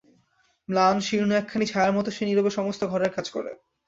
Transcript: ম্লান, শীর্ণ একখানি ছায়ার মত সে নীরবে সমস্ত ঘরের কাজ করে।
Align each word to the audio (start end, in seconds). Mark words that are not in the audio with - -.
ম্লান, 0.69 0.95
শীর্ণ 0.99 1.31
একখানি 1.31 1.65
ছায়ার 1.67 1.91
মত 1.93 2.07
সে 2.09 2.23
নীরবে 2.25 2.51
সমস্ত 2.57 2.81
ঘরের 2.85 3.11
কাজ 3.13 3.25
করে। 3.29 3.51